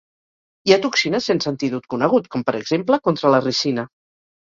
[0.69, 3.91] Hi ha toxines sense antídot conegut com per exemple contra la ricina.